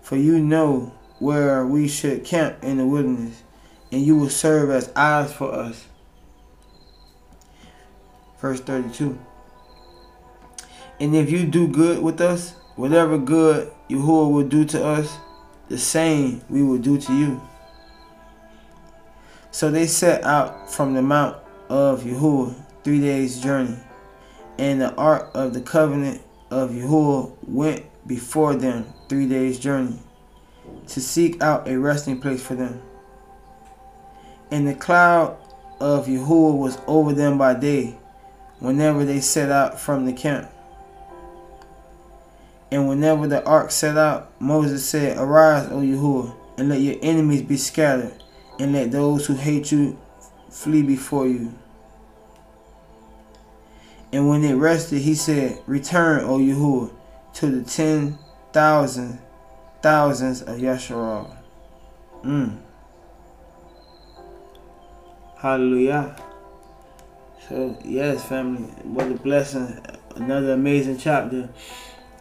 for 0.00 0.16
you 0.16 0.38
know 0.38 0.92
where 1.18 1.66
we 1.66 1.88
should 1.88 2.24
camp 2.24 2.62
in 2.62 2.78
the 2.78 2.86
wilderness, 2.86 3.42
and 3.92 4.02
you 4.02 4.16
will 4.16 4.30
serve 4.30 4.70
as 4.70 4.90
eyes 4.96 5.32
for 5.32 5.52
us. 5.52 5.86
Verse 8.40 8.60
32. 8.60 9.16
And 10.98 11.14
if 11.14 11.30
you 11.30 11.46
do 11.46 11.68
good 11.68 12.02
with 12.02 12.20
us, 12.20 12.56
Whatever 12.74 13.18
good 13.18 13.70
Yahuwah 13.90 14.32
will 14.32 14.48
do 14.48 14.64
to 14.64 14.82
us, 14.82 15.18
the 15.68 15.76
same 15.76 16.40
we 16.48 16.62
will 16.62 16.78
do 16.78 16.98
to 16.98 17.12
you. 17.12 17.40
So 19.50 19.70
they 19.70 19.86
set 19.86 20.24
out 20.24 20.72
from 20.72 20.94
the 20.94 21.02
mount 21.02 21.36
of 21.68 22.04
Yahuwah 22.04 22.54
three 22.82 23.00
days' 23.00 23.42
journey, 23.42 23.76
and 24.58 24.80
the 24.80 24.94
ark 24.94 25.30
of 25.34 25.52
the 25.52 25.60
covenant 25.60 26.22
of 26.50 26.70
Yahuwah 26.70 27.36
went 27.46 27.84
before 28.06 28.54
them 28.54 28.86
three 29.10 29.28
days' 29.28 29.58
journey 29.58 29.98
to 30.88 31.00
seek 31.00 31.42
out 31.42 31.68
a 31.68 31.78
resting 31.78 32.18
place 32.20 32.42
for 32.42 32.54
them. 32.54 32.80
And 34.52 34.68
the 34.68 34.74
cloud 34.74 35.38
of 35.80 36.06
Yahuwah 36.06 36.58
was 36.58 36.78
over 36.86 37.14
them 37.14 37.38
by 37.38 37.54
day, 37.54 37.96
whenever 38.60 39.04
they 39.04 39.18
set 39.20 39.50
out 39.50 39.80
from 39.80 40.04
the 40.04 40.12
camp. 40.12 40.50
And 42.70 42.86
whenever 42.86 43.26
the 43.26 43.42
ark 43.44 43.70
set 43.70 43.96
out, 43.96 44.30
Moses 44.40 44.86
said, 44.86 45.16
Arise, 45.16 45.68
O 45.68 45.78
Yahuwah, 45.78 46.34
and 46.58 46.68
let 46.68 46.80
your 46.80 46.96
enemies 47.02 47.42
be 47.42 47.56
scattered, 47.56 48.22
and 48.60 48.74
let 48.74 48.92
those 48.92 49.26
who 49.26 49.34
hate 49.34 49.72
you 49.72 49.98
flee 50.50 50.82
before 50.82 51.26
you. 51.26 51.54
And 54.12 54.28
when 54.28 54.44
it 54.44 54.52
rested, 54.52 55.00
he 55.00 55.14
said, 55.14 55.62
Return, 55.66 56.24
O 56.24 56.38
Yahuwah, 56.38 56.94
to 57.34 57.46
the 57.46 57.62
ten 57.62 58.18
thousand 58.52 59.18
thousands 59.80 60.42
of 60.42 60.58
Yasharal. 60.58 61.34
Mm. 62.22 62.58
Hallelujah. 65.42 66.14
So, 67.48 67.76
yes, 67.84 68.24
family, 68.24 68.62
what 68.84 69.10
a 69.10 69.14
blessing. 69.14 69.84
Another 70.14 70.52
amazing 70.52 70.98
chapter 70.98 71.48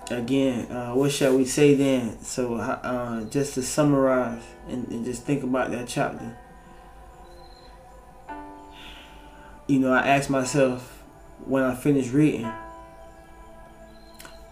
again, 0.09 0.65
uh, 0.71 0.95
what 0.95 1.11
shall 1.11 1.37
we 1.37 1.45
say 1.45 1.75
then? 1.75 2.19
So, 2.23 2.55
uh, 2.55 3.23
just 3.25 3.53
to 3.53 3.61
summarize 3.61 4.41
and, 4.67 4.87
and, 4.87 5.05
just 5.05 5.21
think 5.21 5.43
about 5.43 5.69
that 5.69 5.87
chapter. 5.87 6.35
You 9.67 9.77
know, 9.81 9.93
I 9.93 10.07
asked 10.07 10.31
myself 10.31 11.03
when 11.45 11.61
I 11.61 11.75
finished 11.75 12.11
reading, 12.13 12.51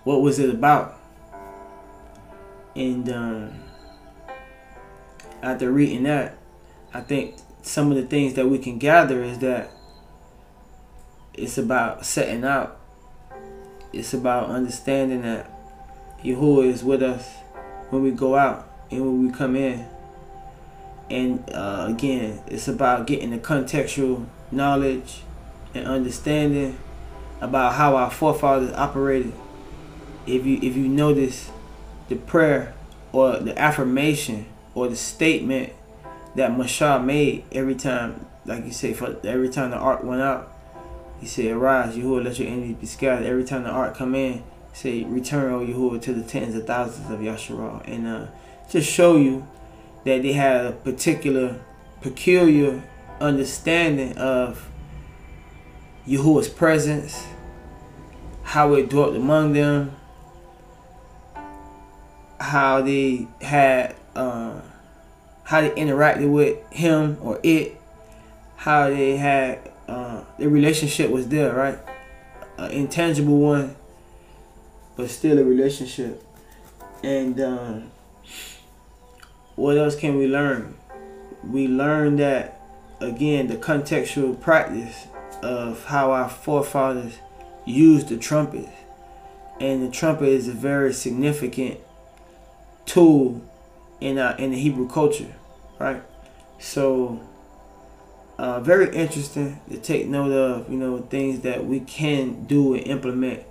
what 0.04 0.22
was 0.22 0.38
it 0.38 0.52
about? 0.52 0.96
And 2.76 3.10
um, 3.10 3.64
after 5.42 5.72
reading 5.72 6.04
that, 6.04 6.38
I 6.94 7.02
think 7.02 7.36
some 7.62 7.92
of 7.92 7.98
the 7.98 8.04
things 8.04 8.34
that 8.36 8.48
we 8.48 8.58
can 8.58 8.78
gather 8.78 9.24
is 9.24 9.40
that 9.40 9.72
it's 11.34 11.58
about 11.58 12.06
setting 12.06 12.44
out 12.44 12.80
it's 13.92 14.14
about 14.14 14.50
understanding 14.50 15.24
that 15.24 15.50
Yahuwah 16.24 16.68
is 16.68 16.84
with 16.84 17.02
us 17.02 17.28
when 17.90 18.04
we 18.04 18.12
go 18.12 18.36
out 18.36 18.70
and 18.92 19.02
when 19.02 19.28
we 19.28 19.34
come 19.34 19.56
in. 19.56 19.88
And 21.10 21.44
uh, 21.52 21.88
again, 21.90 22.42
it's 22.48 22.68
about 22.68 23.08
getting 23.08 23.32
the 23.32 23.40
contextual 23.40 24.28
knowledge 24.52 25.22
and 25.74 25.88
understanding 25.88 26.78
about 27.42 27.74
how 27.74 27.96
our 27.96 28.12
forefathers 28.12 28.72
operated. 28.74 29.34
If 30.28 30.46
you 30.46 30.60
if 30.62 30.76
you 30.76 30.88
notice 30.88 31.50
the 32.10 32.16
prayer 32.16 32.76
or 33.12 33.40
the 33.40 33.58
affirmation 33.58 34.46
or 34.76 34.88
the 34.88 34.96
statement 34.96 35.74
that 36.36 36.52
Mashah 36.52 37.04
made 37.04 37.46
every 37.52 37.76
time, 37.76 38.26
like 38.46 38.66
you 38.66 38.72
say, 38.72 38.94
for 38.94 39.18
every 39.24 39.50
time 39.50 39.72
the 39.72 39.78
ark 39.78 40.04
went 40.04 40.22
out, 40.22 40.52
he 41.20 41.28
said, 41.28 41.52
"Arise, 41.52 41.96
Yahuwah, 41.96 42.24
let 42.24 42.40
your 42.40 42.48
enemies 42.48 42.78
be 42.80 42.86
scattered." 42.86 43.26
Every 43.26 43.44
time 43.44 43.64
the 43.64 43.70
ark 43.70 43.98
come 43.98 44.16
in, 44.16 44.44
say, 44.74 45.04
"Return, 45.04 45.52
O 45.54 45.60
Yahuwah, 45.60 46.02
to 46.02 46.14
the 46.14 46.24
tens 46.24 46.56
of 46.56 46.66
thousands 46.66 47.10
of 47.12 47.20
Yasharah," 47.20 47.82
and 47.86 48.08
uh, 48.08 48.26
just 48.70 48.90
show 48.90 49.18
you 49.18 49.46
that 50.06 50.22
they 50.22 50.34
had 50.34 50.66
a 50.66 50.72
particular, 50.72 51.60
peculiar 52.02 52.82
understanding 53.20 54.18
of 54.18 54.70
Yahuwah's 56.08 56.48
presence, 56.48 57.26
how 58.44 58.74
it 58.74 58.90
dwelt 58.90 59.16
among 59.16 59.54
them, 59.54 59.92
how 62.40 62.82
they 62.82 63.28
had, 63.42 63.96
uh, 64.16 64.62
how 65.50 65.62
they 65.62 65.72
interacted 65.72 66.32
with 66.32 66.60
him 66.72 67.18
or 67.24 67.40
it, 67.42 67.76
how 68.56 68.88
they 68.88 69.18
had, 69.18 69.58
uh, 69.88 70.22
their 70.38 70.48
relationship 70.48 71.10
was 71.10 71.28
there, 71.30 71.52
right? 71.56 71.80
An 72.60 72.70
intangible 72.70 73.40
one, 73.40 73.76
but 74.96 75.10
still 75.10 75.40
a 75.40 75.44
relationship. 75.44 76.24
And 77.04 77.42
um, 77.42 77.92
what 79.56 79.76
else 79.76 79.96
can 79.96 80.20
we 80.20 80.28
learn? 80.28 80.76
We 81.44 81.68
learn 81.68 82.18
that, 82.18 82.62
again, 83.00 83.48
the 83.48 83.58
contextual 83.58 84.40
practice 84.40 85.08
of 85.42 85.84
how 85.86 86.12
our 86.12 86.30
forefathers 86.30 87.18
used 87.66 88.10
the 88.10 88.18
trumpet. 88.18 88.70
And 89.60 89.82
the 89.82 89.90
trumpet 89.90 90.28
is 90.30 90.48
a 90.48 90.54
very 90.54 90.94
significant 90.94 91.80
tool 92.86 93.42
in 94.00 94.18
uh, 94.18 94.36
in 94.38 94.52
the 94.52 94.58
Hebrew 94.60 94.88
culture, 94.88 95.34
right? 95.80 96.04
So, 96.60 97.22
uh, 98.38 98.60
very 98.60 98.94
interesting 98.96 99.60
to 99.70 99.78
take 99.78 100.08
note 100.08 100.32
of, 100.32 100.70
you 100.70 100.78
know, 100.78 101.00
things 101.00 101.42
that 101.42 101.66
we 101.66 101.80
can 101.80 102.46
do 102.46 102.74
and 102.74 102.86
implement 102.86 103.44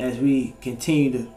as 0.00 0.18
we 0.18 0.54
continue 0.60 1.12
to 1.12 1.28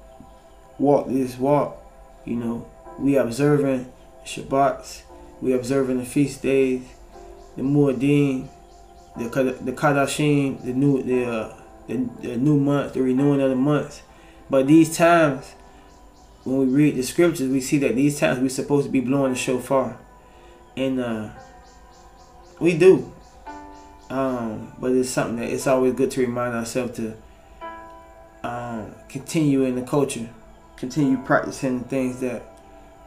walk 0.80 1.08
this 1.08 1.38
walk. 1.38 1.78
You 2.26 2.36
know, 2.36 2.68
we 2.98 3.18
observing 3.18 3.92
Shabbats, 4.26 5.04
we 5.42 5.54
observing 5.54 6.00
the 6.00 6.06
feast 6.06 6.42
days, 6.42 6.84
the 7.56 7.64
Muad'Dim, 7.64 8.48
the 9.18 9.26
the 9.62 9.72
Kadashim, 9.72 10.64
the 10.64 10.74
new 10.74 11.02
the, 11.04 11.26
uh, 11.26 11.56
the 11.88 12.10
the 12.22 12.38
new 12.38 12.58
month, 12.58 12.94
the 12.94 13.02
renewing 13.02 13.42
of 13.42 13.50
the 13.50 13.56
months. 13.56 14.02
But 14.50 14.68
these 14.68 14.96
times, 14.96 15.56
when 16.44 16.60
we 16.60 16.66
read 16.66 16.96
the 16.96 17.04
scriptures, 17.04 17.50
we 17.50 17.62
see 17.62 17.78
that 17.80 17.96
these 17.96 18.20
times 18.20 18.40
we're 18.40 18.50
supposed 18.50 18.86
to 18.86 18.92
be 18.92 19.00
blowing 19.00 19.34
the 19.34 19.38
shofar, 19.38 19.98
and 20.76 21.00
uh, 21.00 21.30
we 22.60 22.78
do. 22.78 23.12
Um, 24.10 24.74
but 24.80 24.92
it's 24.92 25.10
something 25.10 25.38
that 25.38 25.50
it's 25.50 25.68
always 25.68 25.94
good 25.94 26.12
to 26.12 26.22
remind 26.22 26.54
ourselves 26.54 26.98
to 26.98 27.16
um, 28.44 28.94
continue 29.08 29.64
in 29.64 29.76
the 29.76 29.84
culture, 29.84 30.30
continue 30.76 31.18
practicing 31.18 31.80
the 31.80 31.88
things 31.88 32.20
that 32.20 32.44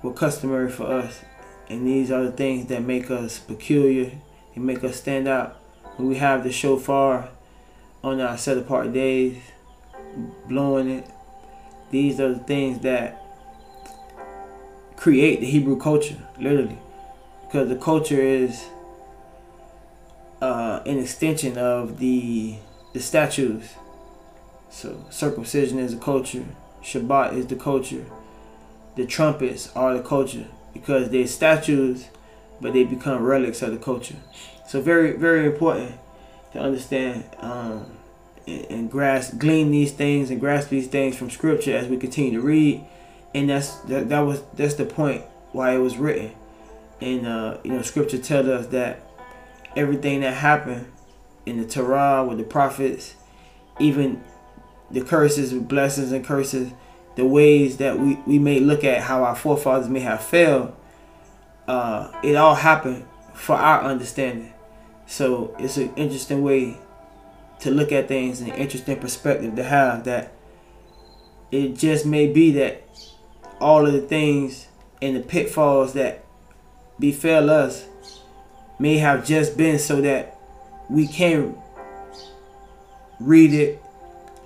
were 0.03 0.13
customary 0.13 0.71
for 0.71 0.85
us, 0.85 1.21
and 1.69 1.87
these 1.87 2.11
are 2.11 2.25
the 2.25 2.33
things 2.33 2.67
that 2.67 2.83
make 2.83 3.11
us 3.11 3.39
peculiar. 3.39 4.13
They 4.55 4.61
make 4.61 4.85
us 4.85 4.97
stand 4.97 5.29
out 5.29 5.57
when 5.97 6.09
we 6.09 6.17
have 6.17 6.45
the 6.45 6.53
shofar 6.53 7.29
on 8.03 8.21
our 8.21 8.39
set 8.39 8.59
apart 8.59 8.93
days, 8.93 9.39
blowing 10.47 10.89
it. 10.89 11.11
These 11.91 12.21
are 12.21 12.35
the 12.35 12.41
things 12.41 12.81
that 12.81 13.21
create 14.97 15.41
the 15.41 15.47
Hebrew 15.47 15.79
culture, 15.79 16.17
literally, 16.39 16.79
because 17.55 17.69
the 17.69 17.77
culture 17.77 18.21
is 18.21 18.65
uh, 20.43 20.81
an 20.87 20.99
extension 20.99 21.57
of 21.57 22.01
the 22.01 22.57
the 22.93 22.99
statues. 22.99 23.75
So 24.71 25.05
circumcision 25.09 25.79
is 25.79 25.95
the 25.95 26.01
culture, 26.01 26.47
Shabbat 26.83 27.35
is 27.35 27.47
the 27.47 27.55
culture, 27.55 28.07
the 28.97 29.07
trumpets 29.07 29.71
are 29.77 29.97
the 29.97 30.03
culture 30.03 30.47
because 30.73 31.11
they're 31.11 31.29
statues, 31.29 32.09
but 32.61 32.73
they 32.73 32.83
become 32.83 33.23
relics 33.23 33.63
of 33.63 33.71
the 33.71 33.79
culture. 33.79 34.17
So 34.67 34.81
very, 34.81 35.13
very 35.13 35.47
important 35.47 35.93
to 36.55 36.59
understand 36.59 37.23
um, 37.39 37.87
and, 38.49 38.67
and 38.69 38.91
grasp, 38.91 39.39
glean 39.39 39.71
these 39.71 39.93
things 39.93 40.29
and 40.33 40.41
grasp 40.41 40.71
these 40.71 40.89
things 40.89 41.17
from 41.17 41.31
Scripture 41.31 41.77
as 41.77 41.87
we 41.87 41.99
continue 41.99 42.33
to 42.33 42.41
read. 42.41 42.85
And 43.33 43.49
that's 43.49 43.77
that, 43.83 44.09
that 44.09 44.21
was 44.21 44.43
that's 44.55 44.75
the 44.75 44.87
point 44.87 45.23
why 45.53 45.77
it 45.77 45.79
was 45.79 45.97
written. 45.97 46.33
And 47.05 47.27
uh, 47.27 47.59
you 47.63 47.73
know, 47.73 47.83
Scripture 47.83 48.17
tells 48.17 48.49
us 48.49 48.67
that 48.69 49.03
everything 49.77 50.23
that 50.23 50.33
happened 50.33 50.91
in 51.45 51.61
the 51.61 51.69
Torah 51.69 52.25
with 52.27 52.39
the 52.39 52.45
prophets, 52.45 53.15
even 53.79 54.25
the 54.91 55.03
curses, 55.03 55.53
blessings 55.53 56.13
and 56.13 56.25
curses, 56.25 56.73
the 57.17 57.27
ways 57.27 57.77
that 57.77 57.99
we, 57.99 58.15
we 58.27 58.39
may 58.39 58.59
look 58.59 58.85
at 58.85 59.03
how 59.03 59.23
our 59.23 59.37
forefathers 59.37 59.91
may 59.91 60.01
have 60.01 60.25
failed, 60.25 60.75
uh, 61.69 62.11
it 62.23 62.37
all 62.37 62.55
happened 62.55 63.05
for 63.35 63.55
our 63.55 63.83
understanding. 63.83 64.55
So 65.07 65.55
it's 65.59 65.77
an 65.77 65.93
interesting 65.97 66.43
way 66.43 66.79
to 67.61 67.71
look 67.71 67.93
at 67.93 68.09
things, 68.09 68.41
an 68.41 68.49
interesting 68.49 68.99
perspective 68.99 69.57
to 69.57 69.63
have 69.63 70.05
that 70.05 70.33
it 71.51 71.77
just 71.77 72.07
may 72.07 72.33
be 72.33 72.51
that 72.53 72.83
all 73.61 73.87
of 73.87 73.93
the 73.93 74.01
things 74.01 74.69
and 75.03 75.15
the 75.15 75.21
pitfalls 75.21 75.93
that 75.93 76.24
befell 76.99 77.51
us 77.51 77.87
may 78.79 78.99
have 78.99 79.25
just 79.25 79.57
been 79.57 79.79
so 79.79 80.01
that 80.01 80.37
we 80.89 81.07
can 81.07 81.57
read 83.21 83.53
it, 83.55 83.83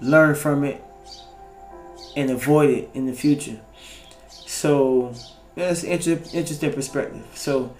learn 0.00 0.34
from 0.34 0.64
it, 0.64 0.82
and 2.16 2.30
avoid 2.30 2.70
it 2.70 2.90
in 2.94 3.06
the 3.06 3.12
future. 3.12 3.58
So 4.28 5.14
that's 5.54 5.82
inter- 5.84 6.22
interesting 6.32 6.72
perspective. 6.72 7.24
So 7.34 7.74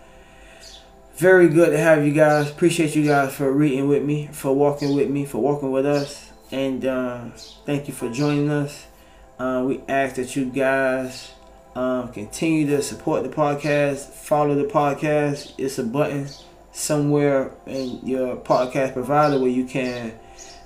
very 1.17 1.49
good 1.49 1.71
to 1.71 1.79
have 1.79 2.07
you 2.07 2.13
guys. 2.13 2.51
Appreciate 2.51 2.95
you 2.95 3.05
guys 3.05 3.35
for 3.35 3.53
reading 3.53 3.89
with 3.89 4.05
me, 4.05 4.29
for 4.33 4.55
walking 4.55 4.95
with 4.95 5.11
me, 5.11 5.25
for 5.25 5.39
walking 5.39 5.71
with 5.71 5.87
us, 5.87 6.31
and 6.51 6.85
uh, 6.85 7.31
thank 7.67 7.89
you 7.89 7.95
for 7.95 8.11
joining 8.11 8.51
us. 8.51 8.87
Uh, 9.39 9.65
we 9.67 9.81
ask 9.89 10.17
that 10.17 10.35
you 10.35 10.45
guys 10.47 11.33
um, 11.75 12.13
continue 12.13 12.67
to 12.67 12.83
support 12.83 13.23
the 13.23 13.29
podcast, 13.29 14.11
follow 14.11 14.55
the 14.55 14.65
podcast. 14.65 15.53
It's 15.59 15.79
a 15.79 15.85
button 15.85 16.29
somewhere 16.73 17.53
in 17.67 18.01
your 18.07 18.37
podcast 18.37 18.95
provider 18.95 19.39
where 19.39 19.51
you 19.51 19.65
can 19.65 20.13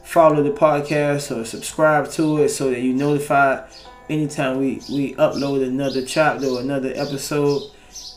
follow 0.03 0.43
the 0.43 0.51
podcast 0.51 1.35
or 1.35 1.45
subscribe 1.45 2.11
to 2.13 2.39
it 2.39 2.51
so 2.51 2.71
that 2.71 2.81
you 2.81 2.93
notified 2.93 3.65
anytime 4.09 4.59
we, 4.59 4.81
we 4.91 5.15
upload 5.15 5.67
another 5.67 6.05
chapter 6.05 6.47
or 6.47 6.61
another 6.61 6.93
episode. 6.95 7.63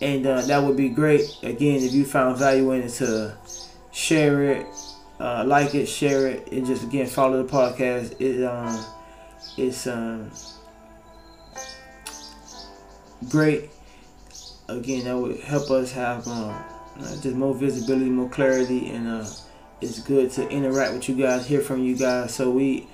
And 0.02 0.26
uh, 0.26 0.42
that 0.42 0.64
would 0.64 0.78
be 0.78 0.90
great. 0.90 1.38
Again, 1.44 1.82
if 1.82 1.94
you 1.94 2.06
found 2.06 2.38
value 2.38 2.72
in 2.72 2.84
it, 2.84 2.90
to 2.94 3.38
share 3.92 4.44
it, 4.44 4.68
uh, 5.20 5.44
like 5.46 5.74
it, 5.74 5.86
share 5.86 6.28
it, 6.28 6.52
and 6.52 6.66
just 6.66 6.84
again 6.84 7.08
follow 7.08 7.42
the 7.42 7.52
podcast. 7.52 8.20
It 8.20 8.44
um, 8.44 8.86
it's 9.58 9.88
um, 9.88 10.32
great. 13.30 13.70
Again, 14.68 15.06
that 15.06 15.18
would 15.18 15.40
help 15.42 15.70
us 15.70 15.92
have 15.92 16.28
um, 16.28 16.56
just 17.22 17.36
more 17.36 17.54
visibility, 17.54 18.10
more 18.10 18.30
clarity, 18.30 18.90
and 18.90 19.08
uh, 19.08 19.26
it's 19.82 20.00
good 20.00 20.32
to 20.32 20.48
interact 20.50 20.94
with 20.94 21.10
you 21.10 21.16
guys, 21.16 21.46
hear 21.46 21.62
from 21.62 21.84
you 21.84 21.96
guys. 21.96 22.34
So 22.34 22.50
we 22.50 22.88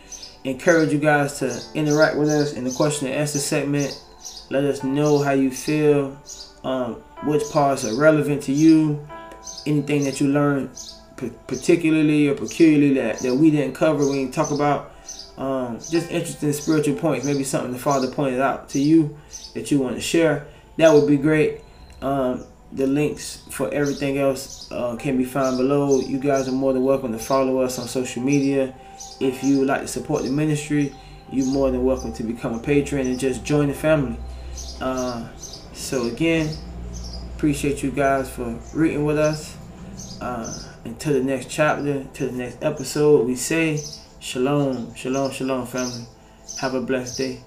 encourage 0.44 0.91
you 0.91 1.00
guys 1.00 1.39
to 1.39 1.62
interact 1.76 2.17
with 2.17 2.30
us 2.30 2.54
in 2.54 2.63
the 2.63 2.72
question 2.72 3.08
and 3.08 3.15
answer 3.15 3.39
segment. 3.39 4.04
Let 4.50 4.65
us 4.65 4.84
know 4.84 5.20
how 5.20 5.32
you 5.32 5.52
feel, 5.52 6.17
um, 6.63 6.96
which 7.26 7.44
parts 7.52 7.86
are 7.86 7.96
relevant 7.96 8.44
to 8.44 8.52
you, 8.52 9.08
anything 9.65 10.04
that 10.04 10.20
you 10.20 10.28
learned 10.28 10.70
particularly 11.48 12.28
or 12.28 12.36
peculiarly 12.36 12.94
that, 12.96 13.20
that 13.20 13.36
we 13.36 13.52
didn't 13.52 13.76
cover, 13.76 14.10
we 14.10 14.17
didn't 14.20 14.34
talk 14.34 14.52
about. 14.52 14.91
Um, 15.38 15.80
just 15.80 16.12
interesting 16.12 16.54
spiritual 16.54 16.96
points, 16.96 17.26
maybe 17.26 17.44
something 17.44 17.72
the 17.72 17.80
Father 17.80 18.12
pointed 18.12 18.41
out 18.41 18.70
to 18.70 18.80
you 18.80 19.17
that 19.54 19.72
you 19.72 19.80
want 19.80 19.96
to 19.96 20.02
share. 20.02 20.48
That 20.78 20.94
would 20.94 21.08
be 21.08 21.17
great. 21.17 21.62
Um, 22.02 22.46
the 22.74 22.88
links 22.88 23.44
for 23.50 23.74
everything 23.74 24.17
else 24.17 24.72
uh, 24.72 24.96
can 24.96 25.17
be 25.17 25.26
found 25.26 25.58
below. 25.58 26.00
You 26.00 26.20
guys 26.20 26.48
are 26.48 26.54
more 26.54 26.74
than 26.74 26.84
welcome 26.84 27.12
to 27.12 27.20
follow 27.20 27.60
us 27.62 27.80
on 27.80 27.88
social 27.88 28.24
media. 28.24 28.74
If 29.20 29.44
you 29.44 29.60
would 29.60 29.67
like 29.67 29.82
to 29.82 29.88
support 29.88 30.24
the 30.24 30.30
ministry, 30.30 30.94
you're 31.32 31.46
more 31.46 31.72
than 31.72 31.84
welcome 31.84 32.13
to 32.13 32.24
become 32.24 32.54
a 32.54 32.60
patron 32.60 33.08
and 33.08 33.20
just 33.20 33.44
join 33.44 33.67
the 33.67 33.74
family. 33.74 34.17
Uh, 34.80 35.28
so 35.74 36.08
again, 36.08 36.56
appreciate 37.36 37.84
you 37.84 37.91
guys 37.91 38.30
for 38.30 38.58
reading 38.74 39.06
with 39.06 39.17
us. 39.17 39.58
Uh, 40.22 40.54
until 40.86 41.13
the 41.13 41.24
next 41.24 41.50
chapter, 41.50 42.04
to 42.13 42.28
the 42.28 42.32
next 42.32 42.63
episode, 42.63 43.26
we 43.26 43.36
say 43.36 43.80
shalom, 44.21 44.93
shalom, 44.93 45.31
shalom, 45.31 45.65
family. 45.65 46.05
Have 46.60 46.75
a 46.75 46.81
blessed 46.81 47.17
day. 47.17 47.39